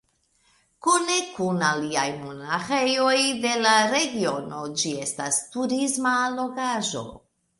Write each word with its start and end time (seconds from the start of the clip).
Kune 0.85 1.17
kun 1.33 1.59
aliaj 1.67 2.05
monaĥejoj 2.21 3.19
de 3.45 3.53
la 3.65 3.75
regiono 3.91 4.61
ĝi 4.83 4.97
estas 5.05 5.39
turisma 5.57 6.17
allogaĵo. 6.25 7.07